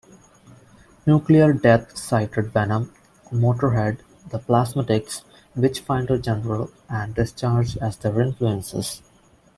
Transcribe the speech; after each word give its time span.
Nuclear 1.05 1.53
Death 1.53 1.95
cited 1.95 2.51
Venom, 2.51 2.91
Motorhead, 3.31 3.99
The 4.31 4.39
Plasmatics, 4.39 5.21
Witchfinder 5.55 6.17
General, 6.17 6.71
and 6.89 7.13
Discharge 7.13 7.77
as 7.77 7.97
their 7.97 8.19
influences. 8.19 9.03